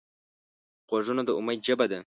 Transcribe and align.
غوږونه 0.87 1.21
د 1.25 1.29
امید 1.39 1.59
ژبه 1.67 1.85
ده 1.91 1.99